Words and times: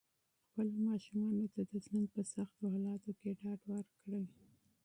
خپلو 0.47 0.75
ماشومانو 0.87 1.45
ته 1.53 1.61
د 1.71 1.73
ژوند 1.85 2.07
په 2.15 2.21
سختو 2.33 2.63
حالاتو 2.73 3.11
کې 3.19 3.29
ډاډ 3.39 3.59
ورکړئ. 3.71 4.25